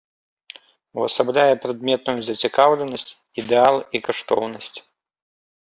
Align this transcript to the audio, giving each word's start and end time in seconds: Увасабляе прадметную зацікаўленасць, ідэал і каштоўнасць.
Увасабляе 0.99 1.55
прадметную 1.65 2.19
зацікаўленасць, 2.29 3.07
ідэал 3.43 3.75
і 3.97 4.03
каштоўнасць. 4.09 4.75